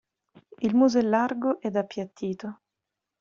[0.61, 2.59] Il muso è largo ed appiattito.